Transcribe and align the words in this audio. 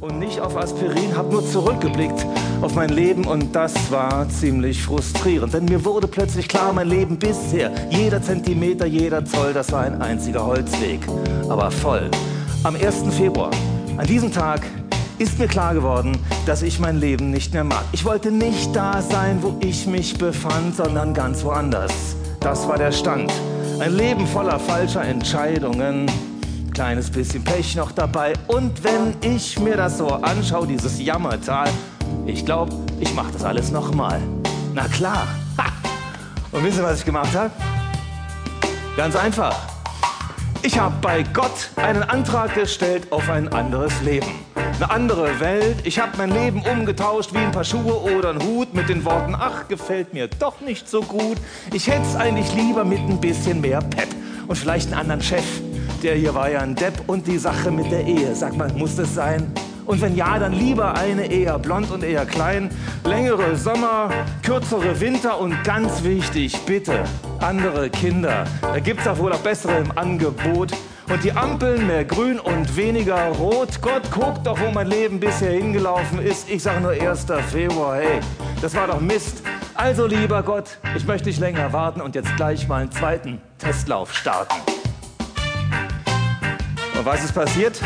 und 0.00 0.18
nicht 0.18 0.40
auf 0.40 0.56
Aspirin, 0.56 1.16
habe 1.16 1.32
nur 1.32 1.46
zurückgeblickt 1.46 2.24
auf 2.60 2.74
mein 2.74 2.90
Leben 2.90 3.26
und 3.26 3.54
das 3.54 3.74
war 3.90 4.28
ziemlich 4.28 4.82
frustrierend. 4.82 5.54
Denn 5.54 5.64
mir 5.64 5.84
wurde 5.84 6.06
plötzlich 6.06 6.48
klar, 6.48 6.72
mein 6.72 6.88
Leben 6.88 7.18
bisher, 7.18 7.72
jeder 7.90 8.22
Zentimeter, 8.22 8.86
jeder 8.86 9.24
Zoll, 9.24 9.52
das 9.52 9.72
war 9.72 9.82
ein 9.82 10.00
einziger 10.00 10.44
Holzweg. 10.44 11.00
Aber 11.48 11.70
voll. 11.70 12.10
Am 12.64 12.74
1. 12.74 13.14
Februar, 13.16 13.50
an 13.96 14.06
diesem 14.06 14.32
Tag, 14.32 14.62
ist 15.18 15.38
mir 15.38 15.48
klar 15.48 15.74
geworden, 15.74 16.16
dass 16.46 16.62
ich 16.62 16.78
mein 16.78 16.98
Leben 17.00 17.30
nicht 17.30 17.52
mehr 17.52 17.64
mag. 17.64 17.84
Ich 17.92 18.04
wollte 18.04 18.30
nicht 18.30 18.74
da 18.74 19.02
sein, 19.02 19.38
wo 19.42 19.56
ich 19.60 19.86
mich 19.86 20.16
befand, 20.16 20.76
sondern 20.76 21.12
ganz 21.12 21.44
woanders. 21.44 21.92
Das 22.40 22.68
war 22.68 22.78
der 22.78 22.92
Stand. 22.92 23.32
Ein 23.80 23.96
Leben 23.96 24.26
voller 24.26 24.60
falscher 24.60 25.02
Entscheidungen, 25.02 26.06
kleines 26.78 27.10
bisschen 27.10 27.42
Pech 27.42 27.74
noch 27.74 27.90
dabei. 27.90 28.34
Und 28.46 28.84
wenn 28.84 29.16
ich 29.20 29.58
mir 29.58 29.76
das 29.76 29.98
so 29.98 30.06
anschaue, 30.10 30.64
dieses 30.64 31.02
Jammertal, 31.02 31.68
ich 32.24 32.46
glaube, 32.46 32.72
ich 33.00 33.12
mache 33.14 33.32
das 33.32 33.42
alles 33.42 33.72
nochmal. 33.72 34.20
Na 34.74 34.86
klar. 34.86 35.26
Ha. 35.58 35.64
Und 36.52 36.62
wisst 36.62 36.78
ihr, 36.78 36.84
was 36.84 37.00
ich 37.00 37.04
gemacht 37.04 37.34
habe? 37.34 37.50
Ganz 38.96 39.16
einfach. 39.16 39.58
Ich 40.62 40.78
habe 40.78 40.94
bei 41.02 41.24
Gott 41.24 41.70
einen 41.74 42.04
Antrag 42.04 42.54
gestellt 42.54 43.10
auf 43.10 43.28
ein 43.28 43.48
anderes 43.48 44.00
Leben 44.02 44.28
eine 44.80 44.90
andere 44.92 45.40
Welt. 45.40 45.78
Ich 45.82 45.98
habe 45.98 46.12
mein 46.18 46.30
Leben 46.30 46.62
umgetauscht 46.62 47.34
wie 47.34 47.38
ein 47.38 47.50
paar 47.50 47.64
Schuhe 47.64 48.00
oder 48.16 48.30
ein 48.30 48.40
Hut 48.40 48.74
mit 48.74 48.88
den 48.88 49.04
Worten, 49.04 49.34
ach, 49.36 49.66
gefällt 49.66 50.14
mir 50.14 50.28
doch 50.28 50.60
nicht 50.60 50.88
so 50.88 51.02
gut. 51.02 51.38
Ich 51.72 51.88
hätte 51.88 52.02
es 52.02 52.14
eigentlich 52.14 52.54
lieber 52.54 52.84
mit 52.84 53.00
ein 53.00 53.20
bisschen 53.20 53.60
mehr 53.60 53.80
Pep 53.80 54.08
und 54.46 54.54
vielleicht 54.54 54.92
einen 54.92 55.00
anderen 55.00 55.20
Chef. 55.20 55.44
Der 56.02 56.14
hier 56.14 56.32
war 56.32 56.48
ja 56.48 56.60
ein 56.60 56.76
Depp 56.76 57.02
und 57.08 57.26
die 57.26 57.38
Sache 57.38 57.72
mit 57.72 57.90
der 57.90 58.06
Ehe. 58.06 58.32
Sag 58.34 58.56
mal, 58.56 58.72
muss 58.72 58.94
das 58.94 59.14
sein? 59.14 59.52
Und 59.84 60.00
wenn 60.00 60.14
ja, 60.14 60.38
dann 60.38 60.52
lieber 60.52 60.94
eine 60.94 61.32
eher 61.32 61.58
blond 61.58 61.90
und 61.90 62.04
eher 62.04 62.24
klein, 62.24 62.70
längere 63.04 63.56
Sommer, 63.56 64.10
kürzere 64.44 65.00
Winter 65.00 65.40
und 65.40 65.64
ganz 65.64 66.04
wichtig, 66.04 66.56
bitte, 66.66 67.02
andere 67.40 67.90
Kinder. 67.90 68.44
Da 68.60 68.78
gibt's 68.78 69.04
doch 69.04 69.18
wohl 69.18 69.32
auch 69.32 69.40
bessere 69.40 69.78
im 69.78 69.96
Angebot 69.96 70.72
und 71.08 71.24
die 71.24 71.32
Ampeln 71.32 71.86
mehr 71.86 72.04
grün 72.04 72.38
und 72.38 72.76
weniger 72.76 73.28
rot. 73.30 73.80
Gott, 73.80 74.02
guck 74.12 74.44
doch, 74.44 74.60
wo 74.60 74.70
mein 74.70 74.86
Leben 74.86 75.18
bisher 75.18 75.52
hingelaufen 75.52 76.20
ist. 76.20 76.48
Ich 76.48 76.62
sage 76.62 76.80
nur 76.80 76.92
1. 76.92 77.26
Februar, 77.50 77.96
hey, 77.96 78.20
das 78.60 78.74
war 78.76 78.86
doch 78.86 79.00
Mist. 79.00 79.42
Also 79.74 80.06
lieber 80.06 80.42
Gott, 80.42 80.78
ich 80.96 81.06
möchte 81.06 81.28
nicht 81.28 81.40
länger 81.40 81.72
warten 81.72 82.00
und 82.02 82.14
jetzt 82.14 82.36
gleich 82.36 82.68
mal 82.68 82.82
einen 82.82 82.92
zweiten 82.92 83.40
Testlauf 83.58 84.14
starten. 84.14 84.77
Und 86.98 87.06
was 87.06 87.24
ist 87.24 87.32
passiert? 87.32 87.80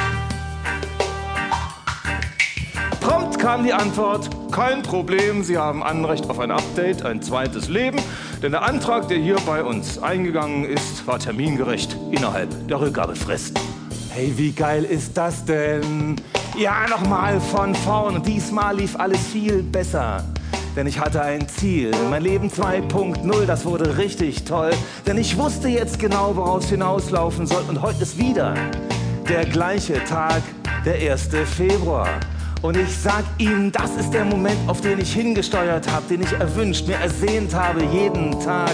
Prompt 3.03 3.39
kam 3.39 3.63
die 3.63 3.75
Antwort, 3.75 4.31
kein 4.51 4.83
Problem, 4.83 5.45
Sie 5.45 5.59
haben 5.59 5.83
Anrecht 5.83 6.31
auf 6.31 6.39
ein 6.39 6.51
Update, 6.51 7.05
ein 7.05 7.21
zweites 7.21 7.69
Leben. 7.69 7.99
Denn 8.43 8.53
der 8.53 8.63
Antrag, 8.63 9.09
der 9.09 9.19
hier 9.19 9.37
bei 9.45 9.63
uns 9.63 10.03
eingegangen 10.03 10.65
ist, 10.65 11.07
war 11.07 11.19
termingerecht 11.19 11.95
innerhalb 12.11 12.49
der 12.69 12.81
Rückgabefrist. 12.81 13.61
Hey, 14.09 14.33
wie 14.37 14.53
geil 14.53 14.85
ist 14.85 15.15
das 15.15 15.45
denn? 15.45 16.17
Ja, 16.57 16.87
nochmal 16.89 17.39
von 17.39 17.75
vorn. 17.75 18.23
Diesmal 18.23 18.79
lief 18.79 18.99
alles 18.99 19.21
viel 19.27 19.63
besser. 19.63 20.25
Denn 20.75 20.87
ich 20.87 20.99
hatte 20.99 21.21
ein 21.21 21.47
Ziel. 21.49 21.91
Mein 22.09 22.23
Leben 22.23 22.49
2.0, 22.49 23.45
das 23.45 23.67
wurde 23.67 23.99
richtig 23.99 24.45
toll. 24.45 24.71
Denn 25.07 25.19
ich 25.19 25.37
wusste 25.37 25.69
jetzt 25.69 25.99
genau, 25.99 26.35
woraus 26.35 26.71
hinauslaufen 26.71 27.47
soll. 27.47 27.63
Und 27.69 27.83
heute 27.83 28.03
ist 28.03 28.19
wieder 28.19 28.55
der 29.29 29.45
gleiche 29.45 30.03
Tag, 30.05 30.43
der 30.85 31.13
1. 31.13 31.29
Februar. 31.57 32.09
Und 32.61 32.77
ich 32.77 32.97
sag 32.97 33.25
Ihnen, 33.39 33.73
das 33.73 33.97
ist 33.97 34.11
der 34.11 34.25
Moment, 34.25 34.57
auf 34.69 34.81
den 34.81 35.01
ich 35.01 35.13
hingesteuert 35.13 35.91
habe, 35.91 36.07
den 36.09 36.23
ich 36.23 36.33
erwünscht, 36.33 36.87
mir 36.87 36.97
ersehnt 36.97 37.53
habe, 37.55 37.83
jeden 37.85 38.39
Tag. 38.41 38.73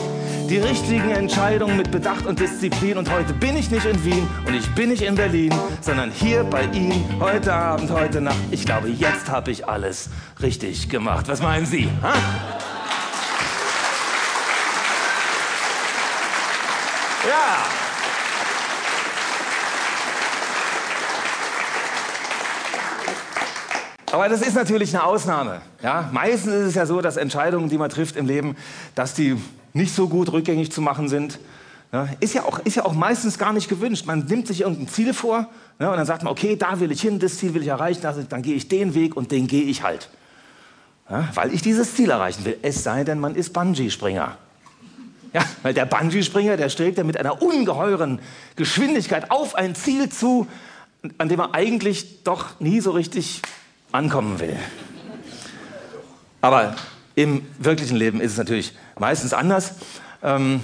Die 0.49 0.59
richtigen 0.59 1.11
Entscheidungen 1.11 1.77
mit 1.77 1.91
Bedacht 1.91 2.27
und 2.27 2.39
Disziplin. 2.39 2.99
Und 2.99 3.11
heute 3.11 3.33
bin 3.35 3.57
ich 3.57 3.71
nicht 3.71 3.87
in 3.87 4.03
Wien 4.05 4.27
und 4.47 4.55
ich 4.55 4.67
bin 4.75 4.91
nicht 4.91 5.03
in 5.03 5.15
Berlin, 5.15 5.53
sondern 5.81 6.11
hier 6.11 6.45
bei 6.45 6.65
Ihnen, 6.65 7.05
heute 7.21 7.53
Abend, 7.53 7.91
heute 7.91 8.21
Nacht. 8.21 8.37
Ich 8.51 8.65
glaube, 8.65 8.89
jetzt 8.89 9.31
habe 9.31 9.51
ich 9.51 9.69
alles 9.69 10.11
richtig 10.43 10.89
gemacht. 10.89 11.29
Was 11.29 11.43
meinen 11.43 11.67
Sie? 11.67 11.89
Ha? 12.03 12.15
Ja. 17.27 17.88
Aber 24.13 24.29
das 24.29 24.41
ist 24.43 24.55
natürlich 24.55 24.95
eine 24.95 25.05
Ausnahme. 25.05 25.61
Ja? 25.83 26.09
Meistens 26.13 26.55
ist 26.55 26.67
es 26.69 26.75
ja 26.75 26.87
so, 26.87 27.01
dass 27.01 27.17
Entscheidungen, 27.17 27.69
die 27.69 27.79
man 27.79 27.91
trifft 27.91 28.17
im 28.17 28.27
Leben, 28.27 28.57
dass 28.95 29.15
die 29.15 29.37
nicht 29.73 29.95
so 29.95 30.09
gut 30.09 30.33
rückgängig 30.33 30.73
zu 30.73 30.81
machen 30.81 31.09
sind. 31.09 31.39
Ja? 31.93 32.09
Ist, 32.21 32.35
ja 32.35 32.45
auch, 32.45 32.59
ist 32.61 32.77
ja 32.77 32.85
auch 32.85 32.95
meistens 32.95 33.39
gar 33.39 33.53
nicht 33.53 33.69
gewünscht. 33.69 34.07
Man 34.07 34.21
nimmt 34.27 34.47
sich 34.47 34.63
irgendein 34.63 34.89
Ziel 34.89 35.13
vor 35.15 35.49
ja, 35.79 35.91
und 35.91 35.97
dann 35.97 36.07
sagt 36.07 36.23
man, 36.23 36.33
okay, 36.33 36.57
da 36.57 36.81
will 36.81 36.91
ich 36.91 37.03
hin, 37.03 37.19
das 37.19 37.39
Ziel 37.39 37.55
will 37.55 37.63
ich 37.63 37.69
erreichen, 37.69 38.05
also 38.07 38.23
dann 38.23 38.43
gehe 38.43 38.55
ich 38.55 38.69
den 38.69 38.95
Weg 38.95 39.17
und 39.17 39.31
den 39.31 39.47
gehe 39.47 39.65
ich 39.65 39.83
halt. 39.83 40.09
Ja? 41.11 41.29
Weil 41.35 41.53
ich 41.53 41.63
dieses 41.63 41.95
Ziel 41.95 42.11
erreichen 42.11 42.45
will. 42.45 42.59
Es 42.63 42.83
sei 42.83 43.05
denn, 43.05 43.21
man 43.21 43.35
ist 43.35 43.53
Bungee-Springer. 43.53 44.37
Ja, 45.35 45.45
weil 45.63 45.75
der 45.75 45.85
Bungee-Springer, 45.85 46.57
der 46.57 46.71
strebt 46.71 46.97
ja 46.97 47.05
mit 47.05 47.19
einer 47.19 47.43
ungeheuren 47.43 48.19
Geschwindigkeit 48.57 49.31
auf 49.31 49.55
ein 49.55 49.75
Ziel 49.75 50.09
zu, 50.09 50.47
an 51.19 51.29
dem 51.29 51.41
er 51.41 51.55
eigentlich 51.55 52.25
doch 52.25 52.59
nie 52.61 52.81
so 52.81 52.93
richtig 52.93 53.43
ankommen 53.93 54.41
will. 54.41 54.57
Aber 56.41 56.75
im 57.15 57.47
wirklichen 57.59 57.97
Leben 57.97 58.21
ist 58.21 58.33
es 58.33 58.39
natürlich 58.39 58.75
meistens 58.99 59.33
anders. 59.33 59.75
Ähm, 60.23 60.61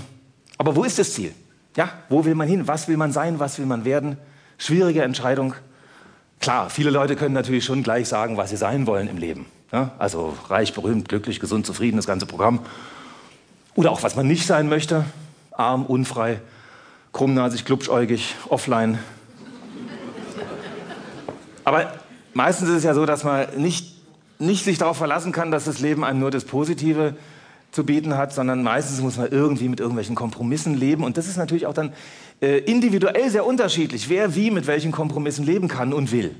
aber 0.58 0.76
wo 0.76 0.84
ist 0.84 0.98
das 0.98 1.14
Ziel? 1.14 1.34
Ja, 1.76 1.90
wo 2.08 2.24
will 2.24 2.34
man 2.34 2.48
hin? 2.48 2.68
Was 2.68 2.86
will 2.86 2.96
man 2.96 3.12
sein? 3.12 3.40
Was 3.40 3.58
will 3.58 3.66
man 3.66 3.84
werden? 3.84 4.16
Schwierige 4.58 5.02
Entscheidung. 5.02 5.54
Klar, 6.40 6.70
viele 6.70 6.90
Leute 6.90 7.16
können 7.16 7.34
natürlich 7.34 7.64
schon 7.64 7.82
gleich 7.82 8.08
sagen, 8.08 8.36
was 8.36 8.50
sie 8.50 8.56
sein 8.56 8.86
wollen 8.86 9.08
im 9.08 9.18
Leben. 9.18 9.46
Ja, 9.72 9.92
also 9.98 10.36
reich, 10.48 10.72
berühmt, 10.72 11.08
glücklich, 11.08 11.41
gesund, 11.41 11.66
zufrieden, 11.66 11.96
das 11.96 12.06
ganze 12.06 12.26
Programm. 12.26 12.60
Oder 13.74 13.91
auch, 13.91 14.02
was 14.04 14.14
man 14.14 14.28
nicht 14.28 14.46
sein 14.46 14.68
möchte. 14.68 15.04
Arm, 15.50 15.84
unfrei, 15.86 16.41
krummnasig, 17.12 17.64
glubschäugig, 17.64 18.36
offline. 18.48 18.98
Aber 21.64 21.92
meistens 22.34 22.69
ist 22.69 22.77
es 22.77 22.84
ja 22.84 22.95
so, 22.95 23.06
dass 23.06 23.25
man 23.25 23.47
nicht, 23.56 23.95
nicht 24.39 24.65
sich 24.65 24.78
darauf 24.78 24.97
verlassen 24.97 25.33
kann, 25.33 25.50
dass 25.50 25.65
das 25.65 25.81
Leben 25.81 26.05
einem 26.05 26.21
nur 26.21 26.31
das 26.31 26.45
Positive 26.45 27.17
zu 27.71 27.84
bieten 27.84 28.17
hat, 28.17 28.33
sondern 28.33 28.62
meistens 28.62 29.00
muss 29.00 29.17
man 29.17 29.33
irgendwie 29.33 29.69
mit 29.69 29.81
irgendwelchen 29.81 30.15
Kompromissen 30.15 30.75
leben. 30.75 31.03
Und 31.03 31.17
das 31.17 31.27
ist 31.27 31.37
natürlich 31.37 31.67
auch 31.67 31.75
dann 31.75 31.93
äh, 32.41 32.59
individuell 32.59 33.31
sehr 33.31 33.45
unterschiedlich, 33.45 34.09
wer 34.09 34.34
wie 34.37 34.50
mit 34.50 34.67
welchen 34.67 34.93
Kompromissen 34.93 35.45
leben 35.45 35.67
kann 35.67 35.93
und 35.93 36.12
will. 36.12 36.37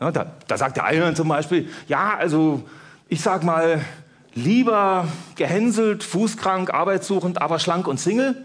Ja, 0.00 0.10
da, 0.10 0.32
da 0.46 0.58
sagt 0.58 0.76
der 0.76 0.84
eine 0.84 1.14
zum 1.14 1.28
Beispiel, 1.28 1.68
ja, 1.88 2.16
also 2.18 2.62
ich 3.08 3.20
sag 3.20 3.44
mal, 3.44 3.80
lieber 4.34 5.08
gehänselt, 5.36 6.02
fußkrank, 6.02 6.74
arbeitssuchend, 6.74 7.40
aber 7.40 7.58
schlank 7.58 7.86
und 7.86 7.98
Single, 7.98 8.44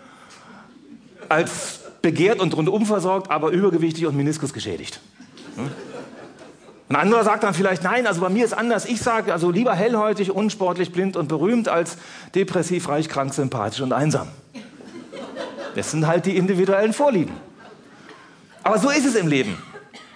als 1.28 1.82
begehrt 2.02 2.40
und 2.40 2.56
rundum 2.56 2.86
versorgt, 2.86 3.32
aber 3.32 3.50
übergewichtig 3.50 4.06
und 4.06 4.16
Meniskus 4.16 4.54
geschädigt. 4.54 5.02
Ein 6.90 6.96
anderer 6.96 7.24
sagt 7.24 7.44
dann 7.44 7.54
vielleicht, 7.54 7.84
nein, 7.84 8.08
also 8.08 8.20
bei 8.20 8.30
mir 8.30 8.44
ist 8.44 8.54
anders. 8.54 8.86
Ich 8.86 9.02
sage 9.02 9.32
also 9.32 9.52
lieber 9.52 9.76
hellhäutig, 9.76 10.32
unsportlich, 10.32 10.92
blind 10.92 11.18
und 11.18 11.28
berühmt 11.28 11.70
als 11.70 11.98
depressiv, 12.34 12.90
reich, 12.90 13.08
krank, 13.08 13.32
sympathisch 13.32 13.82
und 13.82 13.94
einsam. 13.94 14.28
Das 15.76 15.92
sind 15.92 16.08
halt 16.08 16.26
die 16.26 16.36
individuellen 16.36 16.94
Vorlieben. 16.94 17.34
Aber 18.64 18.80
so 18.80 18.90
ist 18.90 19.06
es 19.06 19.14
im 19.14 19.28
Leben. 19.28 19.56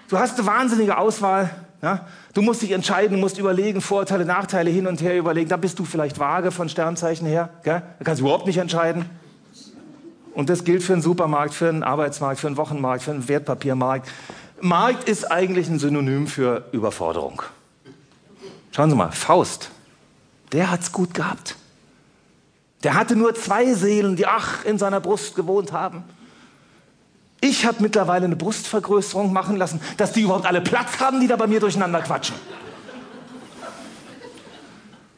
Du 0.09 0.17
hast 0.17 0.37
eine 0.39 0.47
wahnsinnige 0.47 0.97
Auswahl. 0.97 1.51
Ja? 1.83 2.07
Du 2.33 2.41
musst 2.41 2.63
dich 2.63 2.71
entscheiden, 2.71 3.19
musst 3.19 3.37
überlegen, 3.37 3.79
Vorteile, 3.79 4.25
Nachteile 4.25 4.71
hin 4.71 4.87
und 4.87 4.99
her 4.99 5.15
überlegen. 5.15 5.49
Da 5.49 5.57
bist 5.57 5.77
du 5.77 5.85
vielleicht 5.85 6.19
vage 6.19 6.49
von 6.49 6.69
Sternzeichen 6.69 7.27
her. 7.27 7.49
Gell? 7.63 7.83
Da 7.99 8.03
kannst 8.03 8.19
du 8.19 8.25
überhaupt 8.25 8.47
nicht 8.47 8.57
entscheiden. 8.57 9.05
Und 10.33 10.49
das 10.49 10.63
gilt 10.63 10.81
für 10.81 10.93
einen 10.93 11.03
Supermarkt, 11.03 11.53
für 11.53 11.69
einen 11.69 11.83
Arbeitsmarkt, 11.83 12.39
für 12.39 12.47
einen 12.47 12.57
Wochenmarkt, 12.57 13.03
für 13.03 13.11
einen 13.11 13.27
Wertpapiermarkt. 13.27 14.09
Markt 14.63 15.09
ist 15.09 15.29
eigentlich 15.29 15.67
ein 15.67 15.77
Synonym 15.77 16.25
für 16.25 16.69
Überforderung. 16.71 17.41
Schauen 18.71 18.89
Sie 18.89 18.95
mal, 18.95 19.11
Faust, 19.11 19.69
der 20.53 20.71
hat's 20.71 20.93
gut 20.93 21.13
gehabt. 21.13 21.57
Der 22.83 22.93
hatte 22.93 23.17
nur 23.17 23.35
zwei 23.35 23.73
Seelen, 23.73 24.15
die 24.15 24.25
ach 24.25 24.63
in 24.63 24.77
seiner 24.77 25.01
Brust 25.01 25.35
gewohnt 25.35 25.73
haben. 25.73 26.05
Ich 27.41 27.65
habe 27.65 27.83
mittlerweile 27.83 28.23
eine 28.23 28.37
Brustvergrößerung 28.37 29.33
machen 29.33 29.57
lassen, 29.57 29.81
dass 29.97 30.13
die 30.13 30.21
überhaupt 30.21 30.45
alle 30.45 30.61
Platz 30.61 30.97
haben, 31.01 31.19
die 31.19 31.27
da 31.27 31.35
bei 31.35 31.47
mir 31.47 31.59
durcheinander 31.59 32.01
quatschen. 32.01 32.35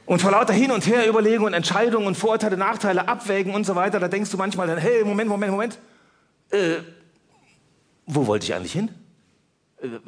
Und 0.08 0.24
vor 0.24 0.32
lauter 0.32 0.54
Hin 0.54 0.72
und 0.72 0.88
Her 0.88 1.08
überlegen 1.08 1.44
und 1.44 1.54
Entscheidungen 1.54 2.08
und 2.08 2.18
Vorurteile, 2.18 2.58
Nachteile 2.58 3.08
abwägen 3.08 3.54
und 3.54 3.64
so 3.64 3.76
weiter, 3.76 4.00
da 4.00 4.08
denkst 4.08 4.32
du 4.32 4.38
manchmal 4.38 4.66
dann, 4.66 4.80
hey, 4.80 5.04
Moment, 5.04 5.30
Moment, 5.30 5.52
Moment, 5.52 5.80
äh, 6.50 6.78
wo 8.08 8.26
wollte 8.26 8.46
ich 8.46 8.56
eigentlich 8.56 8.74
hin? 8.74 8.90
the, 9.88 10.02